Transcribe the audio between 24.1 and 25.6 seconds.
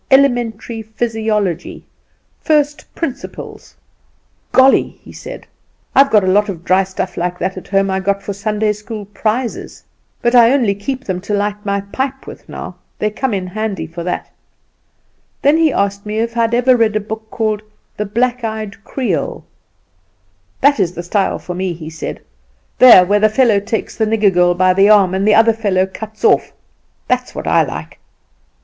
girl by the arm, and the other